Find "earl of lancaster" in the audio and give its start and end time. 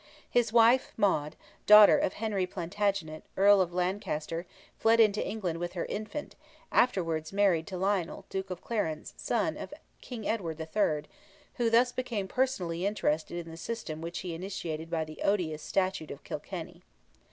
3.37-4.47